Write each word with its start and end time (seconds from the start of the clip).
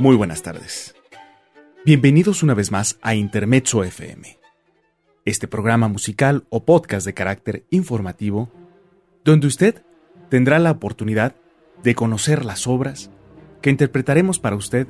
Muy 0.00 0.16
buenas 0.16 0.40
tardes. 0.40 0.94
Bienvenidos 1.84 2.42
una 2.42 2.54
vez 2.54 2.72
más 2.72 2.98
a 3.02 3.14
Intermezzo 3.14 3.84
FM, 3.84 4.38
este 5.26 5.46
programa 5.46 5.88
musical 5.88 6.46
o 6.48 6.64
podcast 6.64 7.04
de 7.04 7.12
carácter 7.12 7.66
informativo, 7.68 8.50
donde 9.26 9.46
usted 9.46 9.82
tendrá 10.30 10.58
la 10.58 10.70
oportunidad 10.70 11.36
de 11.82 11.94
conocer 11.94 12.46
las 12.46 12.66
obras 12.66 13.10
que 13.60 13.68
interpretaremos 13.68 14.38
para 14.38 14.56
usted 14.56 14.88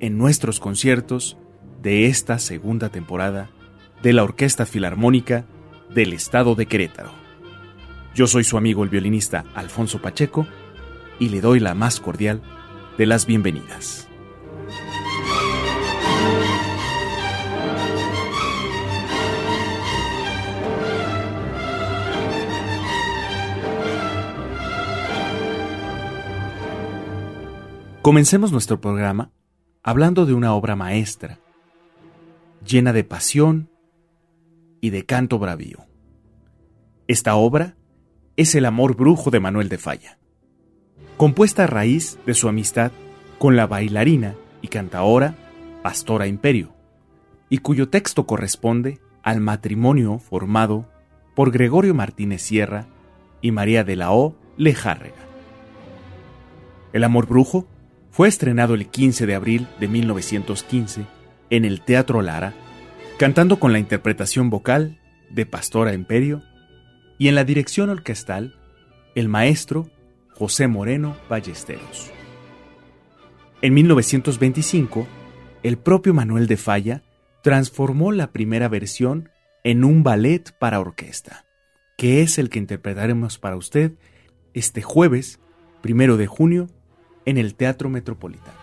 en 0.00 0.18
nuestros 0.18 0.60
conciertos 0.60 1.38
de 1.80 2.04
esta 2.04 2.38
segunda 2.38 2.90
temporada 2.90 3.48
de 4.02 4.12
la 4.12 4.22
Orquesta 4.22 4.66
Filarmónica 4.66 5.46
del 5.94 6.12
Estado 6.12 6.54
de 6.56 6.66
Querétaro. 6.66 7.12
Yo 8.14 8.26
soy 8.26 8.44
su 8.44 8.58
amigo 8.58 8.84
el 8.84 8.90
violinista 8.90 9.46
Alfonso 9.54 10.02
Pacheco 10.02 10.46
y 11.18 11.30
le 11.30 11.40
doy 11.40 11.58
la 11.58 11.72
más 11.72 12.00
cordial 12.00 12.42
de 12.98 13.06
las 13.06 13.24
bienvenidas. 13.24 14.11
Comencemos 28.02 28.50
nuestro 28.50 28.80
programa 28.80 29.30
hablando 29.84 30.26
de 30.26 30.34
una 30.34 30.54
obra 30.54 30.74
maestra, 30.74 31.38
llena 32.66 32.92
de 32.92 33.04
pasión 33.04 33.70
y 34.80 34.90
de 34.90 35.06
canto 35.06 35.38
bravío. 35.38 35.86
Esta 37.06 37.36
obra 37.36 37.76
es 38.36 38.56
El 38.56 38.64
amor 38.64 38.96
brujo 38.96 39.30
de 39.30 39.38
Manuel 39.38 39.68
de 39.68 39.78
Falla, 39.78 40.18
compuesta 41.16 41.62
a 41.62 41.66
raíz 41.68 42.18
de 42.26 42.34
su 42.34 42.48
amistad 42.48 42.90
con 43.38 43.54
la 43.54 43.68
bailarina 43.68 44.34
y 44.62 44.66
cantaora 44.66 45.36
Pastora 45.84 46.26
Imperio, 46.26 46.74
y 47.50 47.58
cuyo 47.58 47.88
texto 47.88 48.26
corresponde 48.26 48.98
al 49.22 49.38
matrimonio 49.38 50.18
formado 50.18 50.88
por 51.36 51.52
Gregorio 51.52 51.94
Martínez 51.94 52.42
Sierra 52.42 52.88
y 53.40 53.52
María 53.52 53.84
de 53.84 53.94
la 53.94 54.10
O. 54.10 54.34
Lejárrega. 54.56 55.22
El 56.92 57.04
amor 57.04 57.28
brujo 57.28 57.68
fue 58.12 58.28
estrenado 58.28 58.74
el 58.74 58.88
15 58.88 59.26
de 59.26 59.34
abril 59.34 59.66
de 59.80 59.88
1915 59.88 61.06
en 61.48 61.64
el 61.64 61.80
Teatro 61.80 62.20
Lara, 62.20 62.52
cantando 63.18 63.58
con 63.58 63.72
la 63.72 63.78
interpretación 63.78 64.50
vocal 64.50 65.00
de 65.30 65.46
Pastora 65.46 65.94
Imperio 65.94 66.42
y 67.18 67.28
en 67.28 67.34
la 67.34 67.44
dirección 67.44 67.88
orquestal 67.88 68.54
el 69.14 69.28
maestro 69.28 69.88
José 70.34 70.68
Moreno 70.68 71.16
Ballesteros. 71.30 72.10
En 73.62 73.74
1925, 73.74 75.06
el 75.62 75.78
propio 75.78 76.12
Manuel 76.12 76.46
de 76.46 76.58
Falla 76.58 77.02
transformó 77.42 78.12
la 78.12 78.30
primera 78.30 78.68
versión 78.68 79.30
en 79.64 79.84
un 79.84 80.02
ballet 80.02 80.52
para 80.58 80.80
orquesta, 80.80 81.46
que 81.96 82.20
es 82.20 82.38
el 82.38 82.50
que 82.50 82.58
interpretaremos 82.58 83.38
para 83.38 83.56
usted 83.56 83.92
este 84.52 84.82
jueves, 84.82 85.40
primero 85.80 86.18
de 86.18 86.26
junio 86.26 86.68
en 87.24 87.38
el 87.38 87.54
Teatro 87.54 87.88
Metropolitano. 87.88 88.61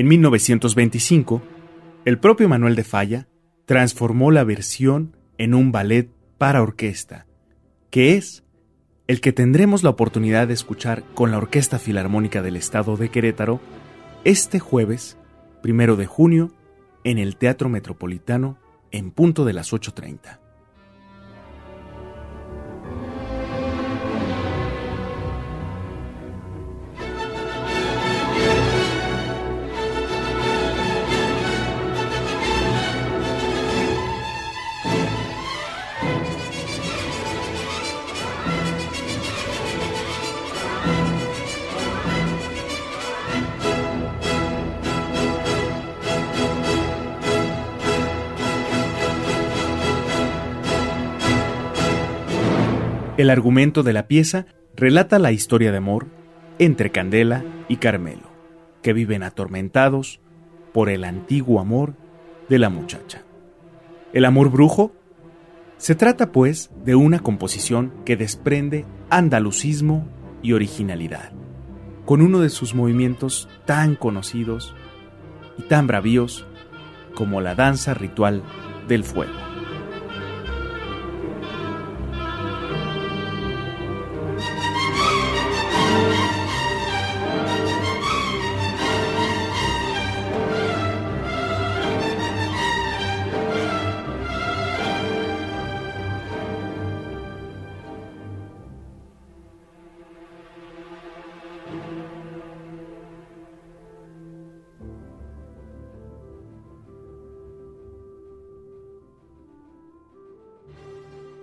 En 0.00 0.08
1925, 0.08 1.42
el 2.06 2.18
propio 2.18 2.48
Manuel 2.48 2.74
de 2.74 2.84
Falla 2.84 3.28
transformó 3.66 4.30
la 4.30 4.44
versión 4.44 5.14
en 5.36 5.52
un 5.52 5.72
ballet 5.72 6.08
para 6.38 6.62
orquesta, 6.62 7.26
que 7.90 8.16
es 8.16 8.42
el 9.08 9.20
que 9.20 9.34
tendremos 9.34 9.82
la 9.82 9.90
oportunidad 9.90 10.48
de 10.48 10.54
escuchar 10.54 11.04
con 11.12 11.30
la 11.30 11.36
Orquesta 11.36 11.78
Filarmónica 11.78 12.40
del 12.40 12.56
Estado 12.56 12.96
de 12.96 13.10
Querétaro 13.10 13.60
este 14.24 14.58
jueves, 14.58 15.18
primero 15.60 15.96
de 15.96 16.06
junio, 16.06 16.54
en 17.04 17.18
el 17.18 17.36
Teatro 17.36 17.68
Metropolitano 17.68 18.56
en 18.92 19.10
punto 19.10 19.44
de 19.44 19.52
las 19.52 19.70
8.30. 19.70 20.39
El 53.20 53.28
argumento 53.28 53.82
de 53.82 53.92
la 53.92 54.08
pieza 54.08 54.46
relata 54.74 55.18
la 55.18 55.30
historia 55.30 55.70
de 55.72 55.76
amor 55.76 56.06
entre 56.58 56.88
Candela 56.88 57.44
y 57.68 57.76
Carmelo, 57.76 58.30
que 58.80 58.94
viven 58.94 59.22
atormentados 59.22 60.22
por 60.72 60.88
el 60.88 61.04
antiguo 61.04 61.60
amor 61.60 61.96
de 62.48 62.58
la 62.58 62.70
muchacha. 62.70 63.22
El 64.14 64.24
amor 64.24 64.50
brujo 64.50 64.94
se 65.76 65.94
trata 65.94 66.32
pues 66.32 66.70
de 66.82 66.94
una 66.94 67.18
composición 67.18 67.92
que 68.06 68.16
desprende 68.16 68.86
andalucismo 69.10 70.08
y 70.40 70.54
originalidad, 70.54 71.30
con 72.06 72.22
uno 72.22 72.40
de 72.40 72.48
sus 72.48 72.74
movimientos 72.74 73.50
tan 73.66 73.96
conocidos 73.96 74.74
y 75.58 75.64
tan 75.64 75.86
bravíos 75.86 76.46
como 77.14 77.42
la 77.42 77.54
danza 77.54 77.92
ritual 77.92 78.42
del 78.88 79.04
fuego. 79.04 79.49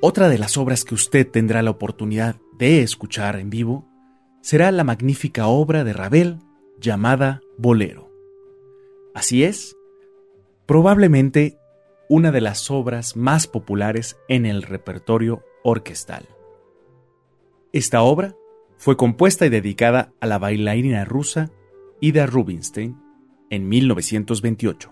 Otra 0.09 0.29
de 0.29 0.37
las 0.37 0.55
obras 0.55 0.85
que 0.85 0.95
usted 0.95 1.29
tendrá 1.29 1.61
la 1.61 1.71
oportunidad 1.71 2.37
de 2.57 2.81
escuchar 2.81 3.35
en 3.35 3.49
vivo 3.49 3.85
será 4.39 4.71
la 4.71 4.85
magnífica 4.85 5.47
obra 5.47 5.83
de 5.83 5.91
Ravel 5.91 6.39
llamada 6.79 7.41
Bolero. 7.57 8.09
Así 9.13 9.43
es, 9.43 9.75
probablemente 10.65 11.57
una 12.07 12.31
de 12.31 12.39
las 12.39 12.71
obras 12.71 13.17
más 13.17 13.47
populares 13.47 14.15
en 14.29 14.45
el 14.45 14.63
repertorio 14.63 15.43
orquestal. 15.61 16.25
Esta 17.73 18.01
obra 18.01 18.33
fue 18.77 18.95
compuesta 18.95 19.45
y 19.45 19.49
dedicada 19.49 20.13
a 20.21 20.25
la 20.25 20.39
bailarina 20.39 21.03
rusa 21.03 21.51
Ida 21.99 22.27
Rubinstein 22.27 22.97
en 23.49 23.67
1928, 23.67 24.89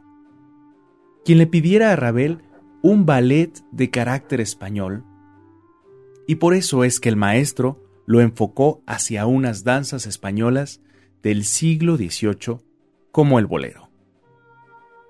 quien 1.23 1.37
le 1.37 1.47
pidiera 1.47 1.93
a 1.93 1.95
Ravel 1.95 2.41
un 2.87 3.07
ballet 3.07 3.51
de 3.71 3.89
carácter 3.89 4.39
español, 4.39 5.03
y 6.27 6.35
por 6.35 6.53
eso 6.53 6.83
es 6.83 6.99
que 6.99 7.09
el 7.09 7.15
maestro 7.15 7.83
lo 8.05 8.21
enfocó 8.21 8.83
hacia 8.85 9.25
unas 9.25 9.63
danzas 9.63 10.05
españolas 10.05 10.81
del 11.23 11.45
siglo 11.45 11.97
XVIII 11.97 12.59
como 13.11 13.39
el 13.39 13.47
bolero. 13.47 13.89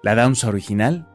La 0.02 0.16
danza 0.16 0.48
original 0.48 1.10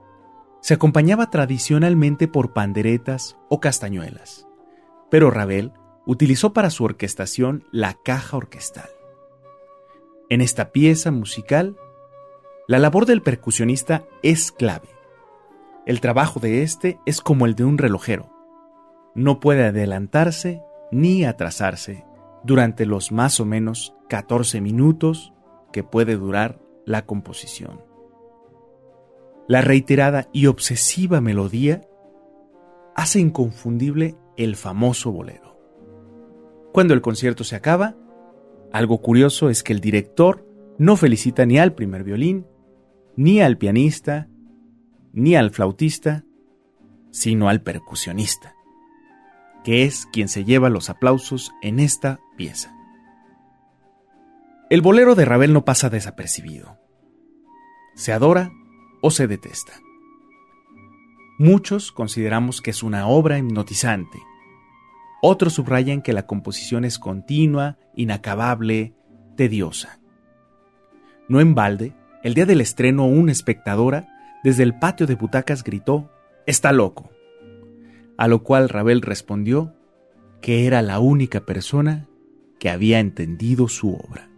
se 0.61 0.75
acompañaba 0.75 1.31
tradicionalmente 1.31 2.29
por 2.29 2.53
panderetas 2.53 3.39
o 3.49 3.59
castañuelas, 3.59 4.47
pero 5.11 5.31
Ravel 5.31 5.73
utilizó 6.05 6.53
para 6.53 6.69
su 6.69 6.85
orquestación 6.85 7.65
la 7.73 7.95
caja 8.05 8.37
orquestal. 8.37 8.91
En 10.29 10.43
esta 10.43 10.73
pieza 10.73 11.11
musical, 11.11 11.79
la 12.69 12.79
labor 12.79 13.07
del 13.07 13.23
percusionista 13.23 14.05
es 14.23 14.53
clave. 14.53 15.00
El 15.87 16.01
trabajo 16.01 16.41
de 16.41 16.63
éste 16.63 16.99
es 17.07 17.21
como 17.21 17.47
el 17.47 17.55
de 17.55 17.65
un 17.65 17.79
relojero. 17.79 18.31
No 19.15 19.41
puede 19.41 19.65
adelantarse 19.65 20.63
ni 20.93 21.25
atrasarse 21.25 22.05
durante 22.45 22.87
los 22.87 23.13
más 23.13 23.41
o 23.41 23.45
menos 23.45 23.95
14 24.09 24.61
minutos 24.61 25.33
que 25.73 25.83
puede 25.83 26.17
durar 26.17 26.61
la 26.85 27.07
composición. 27.07 27.83
La 29.49 29.63
reiterada 29.63 30.29
y 30.33 30.47
obsesiva 30.47 31.21
melodía 31.21 31.83
hace 32.95 33.21
inconfundible 33.21 34.17
el 34.37 34.57
famoso 34.57 35.11
bolero. 35.13 35.59
Cuando 36.73 36.95
el 36.95 37.01
concierto 37.01 37.43
se 37.45 37.57
acaba, 37.57 37.97
algo 38.73 38.99
curioso 38.99 39.51
es 39.51 39.63
que 39.63 39.73
el 39.73 39.81
director 39.81 40.47
no 40.79 40.97
felicita 40.97 41.47
ni 41.47 41.59
al 41.59 41.75
primer 41.75 42.05
violín, 42.05 42.47
ni 43.17 43.41
al 43.41 43.59
pianista, 43.59 44.29
ni 45.13 45.37
al 45.37 45.51
flautista, 45.51 46.25
sino 47.11 47.49
al 47.49 47.63
percusionista, 47.63 48.55
que 49.65 49.85
es 49.85 50.07
quien 50.13 50.29
se 50.29 50.45
lleva 50.45 50.71
los 50.71 50.91
aplausos 50.91 51.53
en 51.63 51.81
esta 51.81 52.21
pieza. 52.37 52.75
El 54.71 54.83
bolero 54.83 55.15
de 55.15 55.25
Ravel 55.25 55.53
no 55.53 55.65
pasa 55.65 55.91
desapercibido. 55.91 56.79
Se 57.95 58.13
adora 58.13 58.53
o 59.03 59.11
se 59.11 59.27
detesta. 59.27 59.73
Muchos 61.39 61.91
consideramos 61.91 62.61
que 62.61 62.71
es 62.71 62.83
una 62.83 63.07
obra 63.09 63.39
hipnotizante. 63.39 64.23
Otros 65.23 65.55
subrayan 65.55 66.03
que 66.03 66.13
la 66.13 66.27
composición 66.27 66.85
es 66.85 66.99
continua, 66.99 67.79
inacabable, 67.97 68.95
tediosa. 69.37 70.01
No 71.29 71.41
en 71.41 71.55
balde, 71.55 71.95
el 72.23 72.35
día 72.35 72.47
del 72.47 72.61
estreno 72.61 73.07
una 73.07 73.33
espectadora 73.33 74.07
desde 74.43 74.63
el 74.63 74.79
patio 74.79 75.07
de 75.07 75.15
butacas 75.15 75.63
gritó, 75.65 76.11
Está 76.47 76.73
loco. 76.73 77.11
A 78.17 78.29
lo 78.29 78.43
cual 78.43 78.69
Ravel 78.69 79.03
respondió 79.03 79.75
que 80.41 80.67
era 80.67 80.83
la 80.83 80.99
única 80.99 81.45
persona 81.45 82.09
que 82.59 82.71
había 82.71 82.99
entendido 82.99 83.69
su 83.69 83.95
obra. 83.95 84.30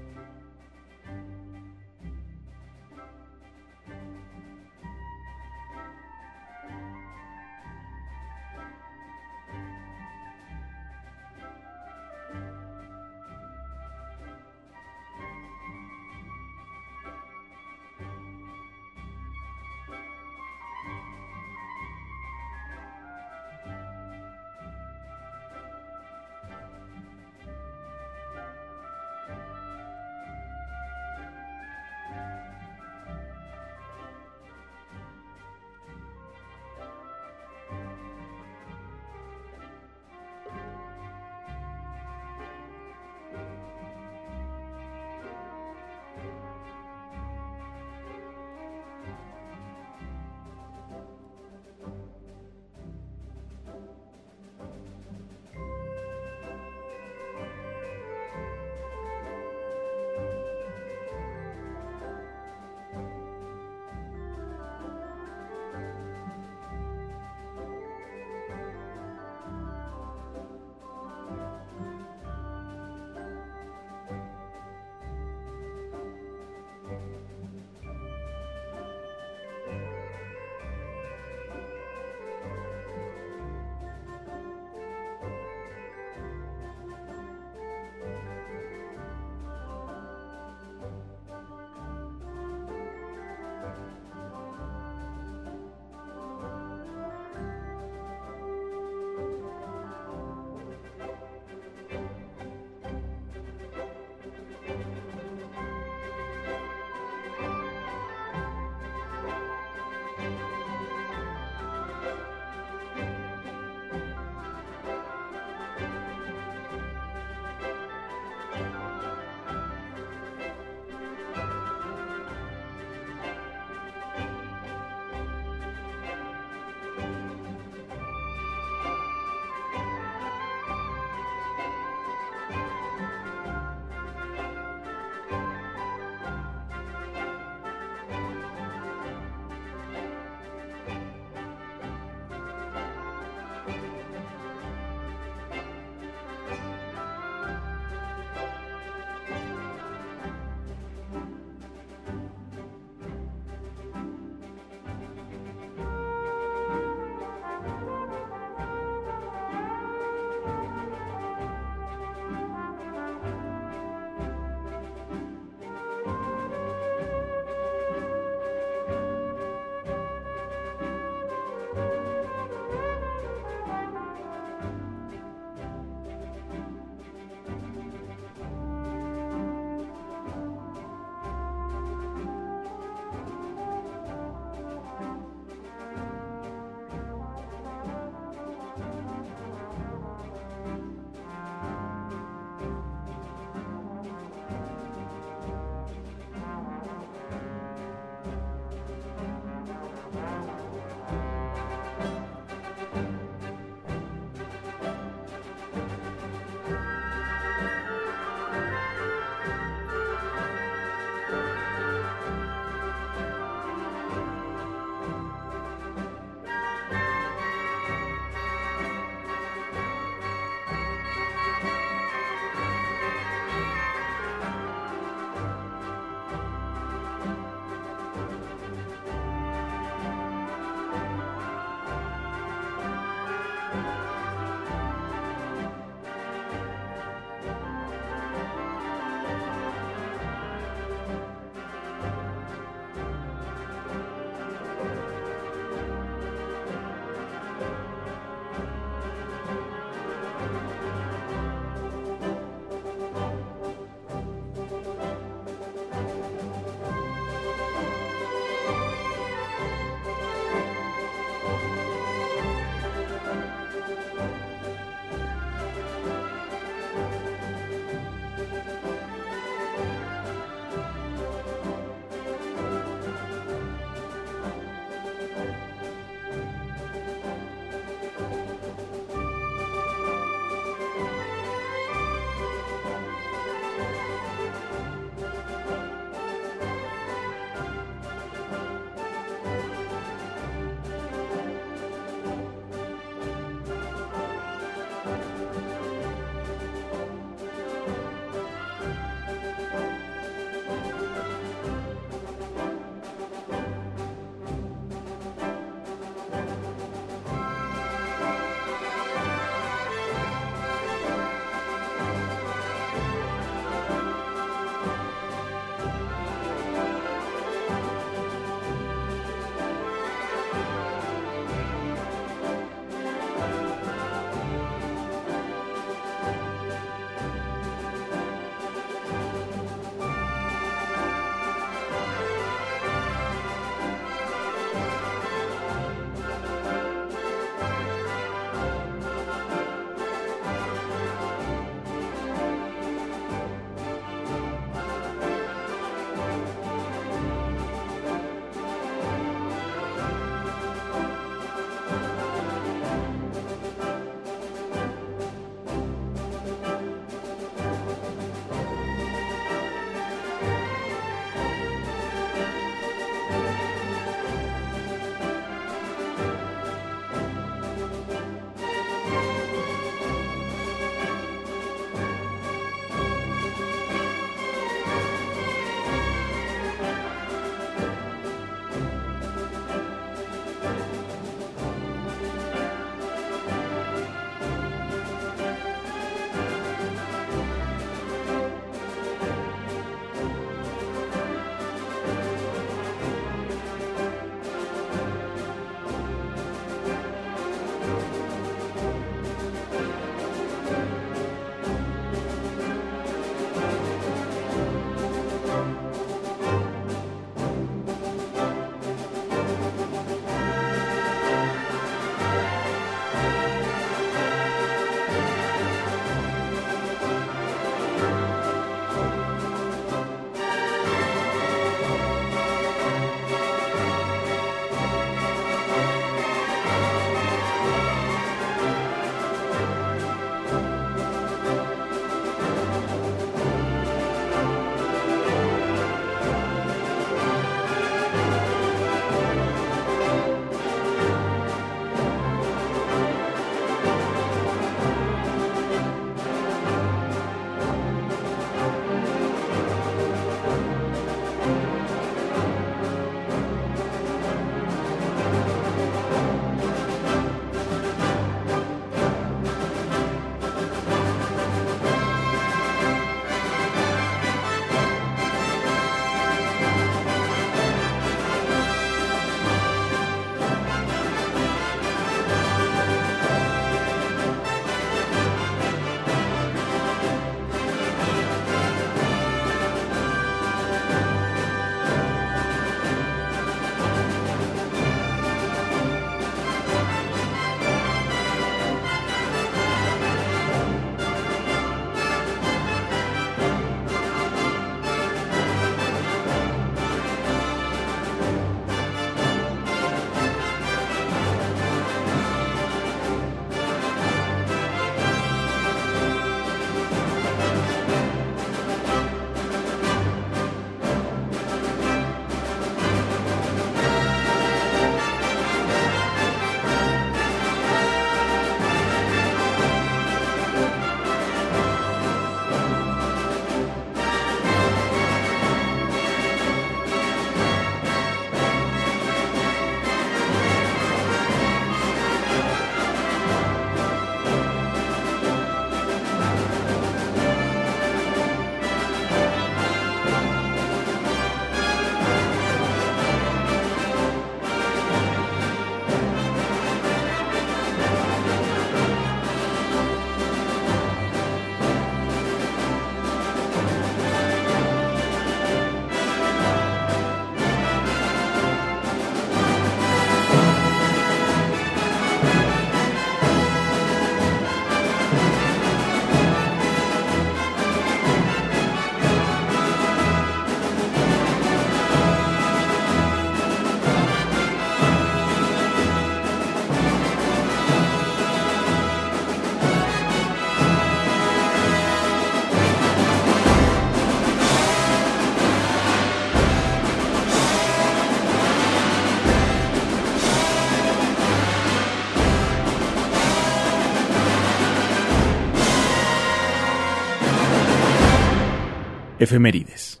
Efemérides. 599.26 600.00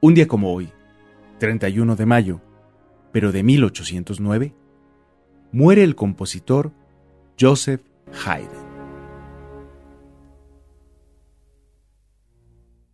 Un 0.00 0.14
día 0.14 0.26
como 0.26 0.52
hoy, 0.52 0.72
31 1.38 1.94
de 1.94 2.04
mayo, 2.04 2.40
pero 3.12 3.30
de 3.30 3.44
1809, 3.44 4.56
muere 5.52 5.84
el 5.84 5.94
compositor 5.94 6.72
Joseph 7.38 7.82
Haydn. 8.26 8.66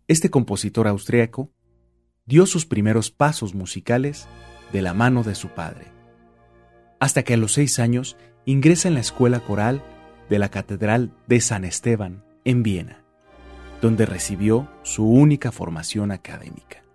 Este 0.07 0.29
compositor 0.29 0.87
austriaco 0.87 1.49
dio 2.27 2.45
sus 2.45 2.67
primeros 2.67 3.09
pasos 3.09 3.55
musicales 3.55 4.27
de 4.71 4.83
la 4.83 4.93
mano 4.93 5.23
de 5.23 5.33
su 5.33 5.47
padre, 5.47 5.87
hasta 6.99 7.23
que 7.23 7.33
a 7.33 7.37
los 7.37 7.53
seis 7.53 7.79
años 7.79 8.15
ingresa 8.45 8.89
en 8.89 8.93
la 8.93 8.99
escuela 8.99 9.39
coral 9.39 9.81
de 10.29 10.37
la 10.37 10.49
Catedral 10.49 11.17
de 11.25 11.41
San 11.41 11.65
Esteban 11.65 12.23
en 12.45 12.61
Viena 12.61 13.02
donde 13.83 14.05
recibió 14.05 14.69
su 14.83 15.05
única 15.05 15.51
formación 15.51 16.11
académica. 16.11 16.85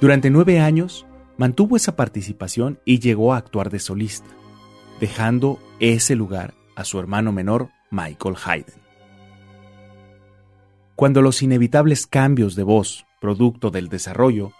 Durante 0.00 0.30
nueve 0.30 0.60
años 0.60 1.04
mantuvo 1.36 1.74
esa 1.74 1.96
participación 1.96 2.78
y 2.84 3.00
llegó 3.00 3.34
a 3.34 3.38
actuar 3.38 3.68
de 3.68 3.80
solista, 3.80 4.28
dejando 5.00 5.58
ese 5.80 6.14
lugar 6.14 6.54
a 6.76 6.84
su 6.84 7.00
hermano 7.00 7.32
menor 7.32 7.70
Michael 7.90 8.36
Haydn. 8.44 8.80
Cuando 10.94 11.22
los 11.22 11.42
inevitables 11.42 12.06
cambios 12.06 12.54
de 12.54 12.62
voz, 12.62 13.04
producto 13.20 13.72
del 13.72 13.88
desarrollo, 13.88 14.52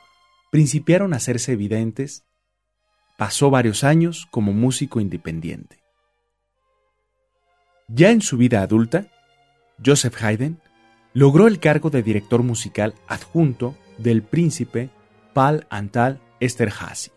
principiaron 0.51 1.15
a 1.15 1.19
hacerse 1.19 1.53
evidentes, 1.53 2.25
pasó 3.17 3.51
varios 3.51 3.85
años 3.85 4.27
como 4.33 4.53
músico 4.53 4.99
independiente. 4.99 5.79
Ya 7.87 8.11
en 8.11 8.21
su 8.21 8.37
vida 8.37 8.63
adulta, 8.63 9.07
Joseph 9.85 10.23
Haydn 10.23 10.59
logró 11.13 11.47
el 11.47 11.59
cargo 11.59 11.91
de 11.91 12.03
director 12.03 12.43
musical 12.43 12.95
adjunto 13.07 13.77
del 13.99 14.23
príncipe 14.23 14.91
Pal 15.33 15.67
Antal 15.71 16.21
Esterhazy. 16.41 17.11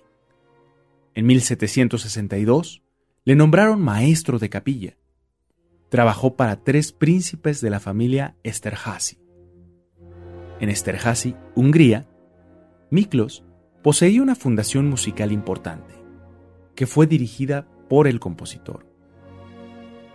En 1.14 1.26
1762 1.26 2.82
le 3.26 3.36
nombraron 3.36 3.82
maestro 3.82 4.40
de 4.40 4.50
capilla. 4.50 4.98
Trabajó 5.90 6.36
para 6.36 6.64
tres 6.64 6.92
príncipes 6.92 7.62
de 7.62 7.70
la 7.70 7.80
familia 7.80 8.36
Esterhazy. 8.44 9.18
En 10.60 10.70
Esterhazy, 10.70 11.36
Hungría, 11.56 12.08
Miklos 12.92 13.44
poseía 13.82 14.22
una 14.22 14.36
fundación 14.36 14.90
musical 14.90 15.32
importante, 15.32 15.94
que 16.76 16.88
fue 16.88 17.08
dirigida 17.08 17.68
por 17.88 18.08
el 18.08 18.20
compositor. 18.20 18.86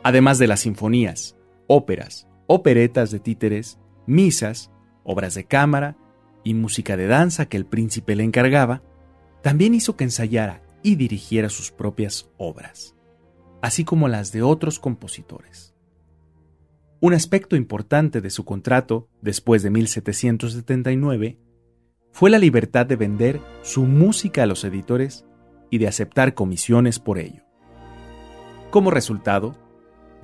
Además 0.02 0.38
de 0.38 0.46
las 0.46 0.60
sinfonías, 0.60 1.36
óperas, 1.66 2.28
operetas 2.46 3.10
de 3.10 3.20
títeres, 3.20 3.78
misas, 4.06 4.70
obras 5.02 5.34
de 5.34 5.44
cámara 5.44 5.96
y 6.42 6.54
música 6.54 6.96
de 6.96 7.06
danza 7.06 7.46
que 7.46 7.56
el 7.56 7.66
príncipe 7.66 8.14
le 8.14 8.24
encargaba, 8.24 8.82
también 9.42 9.74
hizo 9.74 9.96
que 9.96 10.04
ensayara 10.04 10.62
y 10.82 10.96
dirigiera 10.96 11.48
sus 11.48 11.70
propias 11.70 12.30
obras, 12.36 12.94
así 13.62 13.84
como 13.84 14.08
las 14.08 14.32
de 14.32 14.42
otros 14.42 14.78
compositores. 14.78 15.74
Un 17.00 17.12
aspecto 17.12 17.56
importante 17.56 18.20
de 18.20 18.30
su 18.30 18.44
contrato 18.44 19.08
después 19.20 19.62
de 19.62 19.70
1779 19.70 21.38
fue 22.12 22.30
la 22.30 22.38
libertad 22.38 22.86
de 22.86 22.96
vender 22.96 23.40
su 23.62 23.84
música 23.84 24.44
a 24.44 24.46
los 24.46 24.64
editores 24.64 25.26
y 25.68 25.78
de 25.78 25.88
aceptar 25.88 26.34
comisiones 26.34 26.98
por 26.98 27.18
ello. 27.18 27.42
Como 28.70 28.90
resultado, 28.90 29.56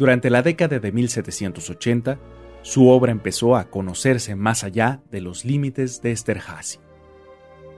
durante 0.00 0.30
la 0.30 0.40
década 0.40 0.78
de 0.78 0.92
1780, 0.92 2.18
su 2.62 2.88
obra 2.88 3.12
empezó 3.12 3.54
a 3.54 3.68
conocerse 3.68 4.34
más 4.34 4.64
allá 4.64 5.02
de 5.10 5.20
los 5.20 5.44
límites 5.44 6.00
de 6.00 6.10
Esterhazy, 6.10 6.78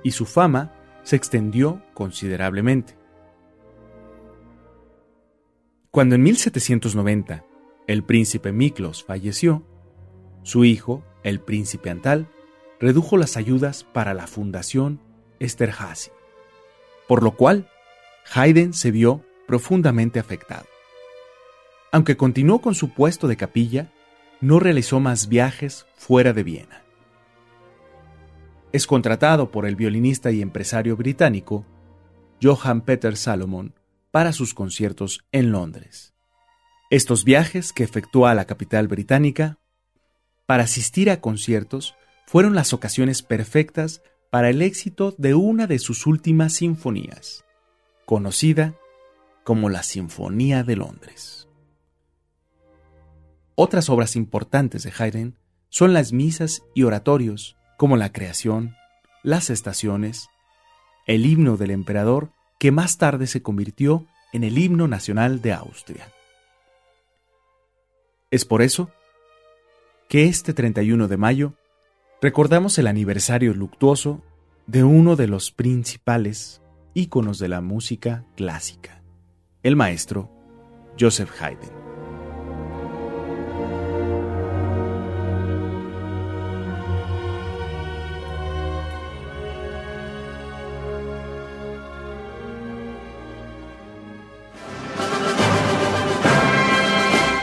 y 0.04 0.12
su 0.12 0.24
fama 0.24 0.72
se 1.02 1.16
extendió 1.16 1.82
considerablemente. 1.94 2.96
Cuando 5.90 6.14
en 6.14 6.22
1790 6.22 7.44
el 7.88 8.04
príncipe 8.04 8.52
Miklos 8.52 9.02
falleció, 9.02 9.66
su 10.44 10.64
hijo, 10.64 11.02
el 11.24 11.40
príncipe 11.40 11.90
Antal, 11.90 12.28
redujo 12.78 13.16
las 13.16 13.36
ayudas 13.36 13.82
para 13.82 14.14
la 14.14 14.28
fundación 14.28 15.00
Esterhazy, 15.40 16.12
por 17.08 17.24
lo 17.24 17.32
cual 17.32 17.68
Haydn 18.32 18.74
se 18.74 18.92
vio 18.92 19.24
profundamente 19.48 20.20
afectado. 20.20 20.71
Aunque 21.92 22.16
continuó 22.16 22.62
con 22.62 22.74
su 22.74 22.94
puesto 22.94 23.28
de 23.28 23.36
capilla, 23.36 23.92
no 24.40 24.58
realizó 24.58 24.98
más 24.98 25.28
viajes 25.28 25.86
fuera 25.94 26.32
de 26.32 26.42
Viena. 26.42 26.82
Es 28.72 28.86
contratado 28.86 29.50
por 29.50 29.66
el 29.66 29.76
violinista 29.76 30.30
y 30.30 30.40
empresario 30.40 30.96
británico 30.96 31.66
Johann 32.42 32.80
Peter 32.80 33.16
Salomon 33.16 33.74
para 34.10 34.32
sus 34.32 34.54
conciertos 34.54 35.24
en 35.30 35.52
Londres. 35.52 36.14
Estos 36.90 37.24
viajes 37.24 37.74
que 37.74 37.84
efectuó 37.84 38.26
a 38.26 38.34
la 38.34 38.46
capital 38.46 38.88
británica 38.88 39.58
para 40.46 40.64
asistir 40.64 41.10
a 41.10 41.20
conciertos 41.20 41.94
fueron 42.26 42.54
las 42.54 42.72
ocasiones 42.72 43.22
perfectas 43.22 44.02
para 44.30 44.48
el 44.48 44.62
éxito 44.62 45.14
de 45.18 45.34
una 45.34 45.66
de 45.66 45.78
sus 45.78 46.06
últimas 46.06 46.54
sinfonías, 46.54 47.44
conocida 48.06 48.74
como 49.44 49.68
la 49.68 49.82
Sinfonía 49.82 50.62
de 50.62 50.76
Londres. 50.76 51.48
Otras 53.54 53.90
obras 53.90 54.16
importantes 54.16 54.82
de 54.82 54.92
Haydn 54.96 55.36
son 55.68 55.92
las 55.92 56.12
misas 56.12 56.62
y 56.74 56.84
oratorios, 56.84 57.56
como 57.76 57.96
la 57.96 58.12
creación, 58.12 58.76
las 59.22 59.50
estaciones, 59.50 60.28
el 61.06 61.26
himno 61.26 61.56
del 61.56 61.70
emperador, 61.70 62.32
que 62.58 62.70
más 62.70 62.98
tarde 62.98 63.26
se 63.26 63.42
convirtió 63.42 64.06
en 64.32 64.44
el 64.44 64.58
himno 64.58 64.88
nacional 64.88 65.42
de 65.42 65.52
Austria. 65.52 66.12
Es 68.30 68.44
por 68.44 68.62
eso 68.62 68.90
que 70.08 70.24
este 70.24 70.54
31 70.54 71.08
de 71.08 71.16
mayo 71.16 71.54
recordamos 72.20 72.78
el 72.78 72.86
aniversario 72.86 73.52
luctuoso 73.52 74.22
de 74.66 74.84
uno 74.84 75.16
de 75.16 75.26
los 75.26 75.52
principales 75.52 76.62
íconos 76.94 77.38
de 77.38 77.48
la 77.48 77.60
música 77.60 78.24
clásica, 78.36 79.02
el 79.62 79.76
maestro 79.76 80.30
Joseph 80.98 81.30
Haydn. 81.40 81.81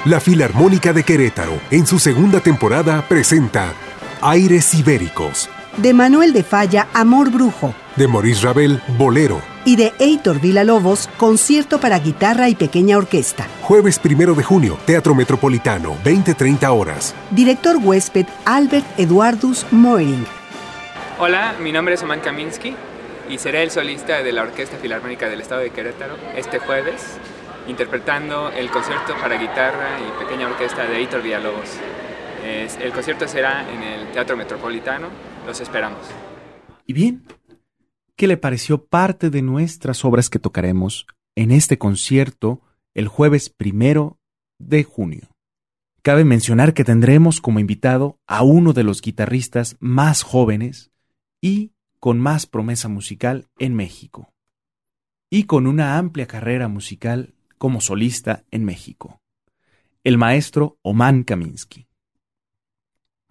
La 0.09 0.19
Filarmónica 0.19 0.91
de 0.91 1.03
Querétaro, 1.03 1.59
en 1.69 1.85
su 1.85 1.99
segunda 1.99 2.39
temporada, 2.39 3.05
presenta 3.07 3.73
Aires 4.21 4.73
Ibéricos. 4.73 5.47
De 5.77 5.93
Manuel 5.93 6.33
de 6.33 6.41
Falla, 6.41 6.87
Amor 6.95 7.29
Brujo. 7.29 7.75
De 7.95 8.07
Maurice 8.07 8.43
Ravel, 8.43 8.81
Bolero. 8.97 9.39
Y 9.65 9.75
de 9.75 9.93
Heitor 9.99 10.41
Villalobos, 10.41 11.07
Concierto 11.17 11.79
para 11.79 11.99
guitarra 11.99 12.49
y 12.49 12.55
pequeña 12.55 12.97
orquesta. 12.97 13.45
Jueves 13.61 13.99
primero 13.99 14.33
de 14.33 14.41
junio, 14.41 14.79
Teatro 14.87 15.13
Metropolitano, 15.13 15.95
20-30 16.03 16.67
horas. 16.75 17.13
Director 17.29 17.77
huésped 17.77 18.25
Albert 18.45 18.87
Eduardus 18.97 19.63
Moering. 19.69 20.25
Hola, 21.19 21.53
mi 21.61 21.71
nombre 21.71 21.93
es 21.93 22.01
Oman 22.01 22.21
Kaminsky 22.21 22.73
y 23.29 23.37
seré 23.37 23.61
el 23.61 23.69
solista 23.69 24.23
de 24.23 24.31
la 24.31 24.41
Orquesta 24.41 24.77
Filarmónica 24.77 25.29
del 25.29 25.41
Estado 25.41 25.61
de 25.61 25.69
Querétaro 25.69 26.15
este 26.35 26.57
jueves 26.57 27.19
interpretando 27.69 28.51
el 28.51 28.69
concierto 28.71 29.13
para 29.21 29.39
guitarra 29.39 29.99
y 29.99 30.23
pequeña 30.23 30.47
orquesta 30.47 30.87
de 30.87 30.97
Heitor 30.97 31.21
Villalobos. 31.21 31.77
el 32.43 32.91
concierto 32.91 33.27
será 33.27 33.69
en 33.71 33.83
el 33.83 34.11
Teatro 34.11 34.35
Metropolitano. 34.35 35.09
Los 35.45 35.61
esperamos. 35.61 35.99
Y 36.85 36.93
bien, 36.93 37.23
¿qué 38.15 38.27
le 38.27 38.37
pareció 38.37 38.85
parte 38.85 39.29
de 39.29 39.41
nuestras 39.41 40.03
obras 40.03 40.29
que 40.29 40.39
tocaremos 40.39 41.05
en 41.35 41.51
este 41.51 41.77
concierto 41.77 42.61
el 42.95 43.07
jueves 43.07 43.49
primero 43.49 44.17
de 44.57 44.83
junio? 44.83 45.29
Cabe 46.01 46.23
mencionar 46.23 46.73
que 46.73 46.83
tendremos 46.83 47.39
como 47.39 47.59
invitado 47.59 48.17
a 48.25 48.41
uno 48.41 48.73
de 48.73 48.83
los 48.83 49.01
guitarristas 49.01 49.77
más 49.79 50.23
jóvenes 50.23 50.91
y 51.41 51.73
con 51.99 52.19
más 52.19 52.47
promesa 52.47 52.87
musical 52.87 53.47
en 53.59 53.75
México, 53.75 54.33
y 55.29 55.43
con 55.43 55.67
una 55.67 55.97
amplia 55.97 56.25
carrera 56.25 56.69
musical 56.69 57.35
como 57.59 57.81
solista 57.81 58.45
en 58.49 58.65
México, 58.65 59.21
el 60.03 60.17
maestro 60.17 60.79
Oman 60.81 61.23
Kaminsky. 61.23 61.87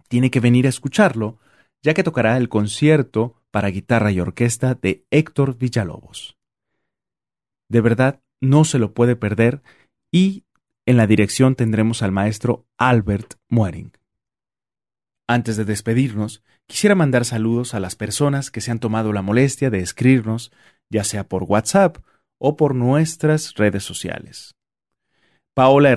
Tiene 0.07 0.31
que 0.31 0.39
venir 0.39 0.67
a 0.67 0.69
escucharlo, 0.69 1.39
ya 1.83 1.93
que 1.93 2.03
tocará 2.03 2.37
el 2.37 2.47
concierto 2.47 3.41
para 3.51 3.69
guitarra 3.69 4.11
y 4.11 4.19
orquesta 4.19 4.75
de 4.75 5.03
Héctor 5.09 5.57
Villalobos. 5.57 6.37
De 7.69 7.81
verdad, 7.81 8.21
no 8.39 8.65
se 8.65 8.79
lo 8.79 8.93
puede 8.93 9.15
perder 9.15 9.61
y 10.11 10.45
en 10.85 10.97
la 10.97 11.07
dirección 11.07 11.55
tendremos 11.55 12.01
al 12.01 12.11
maestro 12.11 12.65
Albert 12.77 13.35
Muering. 13.49 13.91
Antes 15.27 15.57
de 15.57 15.65
despedirnos, 15.65 16.43
quisiera 16.67 16.95
mandar 16.95 17.25
saludos 17.25 17.73
a 17.73 17.79
las 17.79 17.95
personas 17.95 18.51
que 18.51 18.61
se 18.61 18.71
han 18.71 18.79
tomado 18.79 19.11
la 19.11 19.21
molestia 19.21 19.69
de 19.69 19.79
escribirnos, 19.79 20.51
ya 20.89 21.03
sea 21.03 21.27
por 21.27 21.43
WhatsApp 21.43 21.97
o 22.39 22.55
por 22.55 22.73
nuestras 22.73 23.53
redes 23.55 23.83
sociales. 23.83 24.55
Paola, 25.53 25.95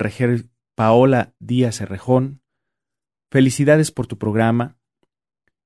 Paola 0.75 1.33
Díaz 1.39 1.81
Herrejón, 1.81 2.41
felicidades 3.31 3.91
por 3.91 4.07
tu 4.07 4.17
programa, 4.17 4.77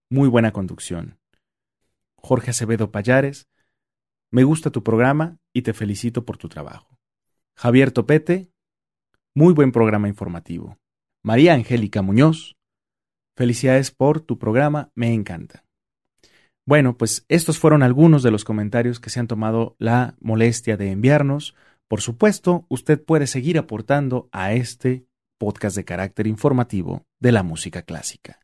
muy 0.10 0.30
buena 0.30 0.52
conducción. 0.54 1.20
Jorge 2.16 2.52
Acevedo 2.52 2.92
Payares, 2.92 3.48
me 4.32 4.44
gusta 4.44 4.72
tu 4.72 4.84
programa 4.84 5.40
y 5.54 5.63
te 5.63 5.74
felicito 5.74 6.26
por 6.26 6.38
tu 6.38 6.50
trabajo. 6.50 6.98
Javier 7.56 7.92
Topete, 7.92 8.52
muy 9.34 9.54
buen 9.54 9.72
programa 9.72 10.08
informativo. 10.08 10.78
María 11.24 11.54
Angélica 11.54 12.02
Muñoz, 12.02 12.58
felicidades 13.36 13.92
por 13.92 14.22
tu 14.22 14.38
programa, 14.38 14.92
me 14.96 15.13
encanta. 15.13 15.66
Bueno, 16.67 16.97
pues 16.97 17.25
estos 17.30 17.60
fueron 17.60 17.82
algunos 17.82 18.23
de 18.23 18.30
los 18.30 18.43
comentarios 18.43 18.99
que 18.99 19.10
se 19.10 19.21
han 19.21 19.27
tomado 19.27 19.77
la 19.80 20.15
molestia 20.19 20.75
de 20.75 20.91
enviarnos. 20.91 21.56
Por 21.88 22.01
supuesto, 22.01 22.65
usted 22.67 23.01
puede 23.01 23.25
seguir 23.25 23.58
aportando 23.58 24.27
a 24.34 24.51
este 24.51 25.06
podcast 25.38 25.77
de 25.77 25.86
carácter 25.86 26.27
informativo 26.27 27.06
de 27.21 27.32
la 27.32 27.41
música 27.41 27.84
clásica. 27.84 28.41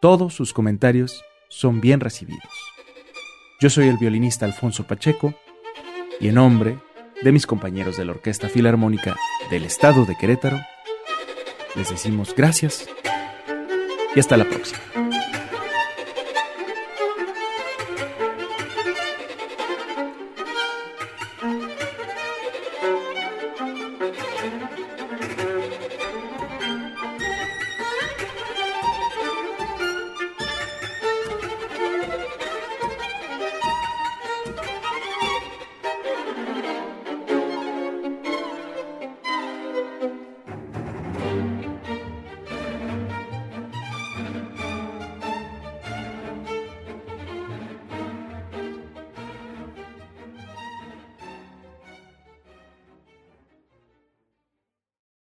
Todos 0.00 0.32
sus 0.32 0.52
comentarios 0.52 1.24
son 1.48 1.80
bien 1.80 1.98
recibidos. 1.98 2.52
Yo 3.60 3.68
soy 3.68 3.88
el 3.88 3.96
violinista 3.96 4.46
Alfonso 4.46 4.86
Pacheco 4.86 5.34
y 6.20 6.28
en 6.28 6.36
nombre 6.36 6.78
de 7.20 7.32
mis 7.32 7.48
compañeros 7.48 7.96
de 7.96 8.04
la 8.04 8.12
Orquesta 8.12 8.48
Filarmónica 8.48 9.16
del 9.50 9.64
Estado 9.64 10.04
de 10.04 10.14
Querétaro, 10.14 10.60
les 11.74 11.90
decimos 11.90 12.32
gracias 12.36 12.86
y 14.14 14.20
hasta 14.20 14.36
la 14.36 14.44
próxima. 14.44 15.05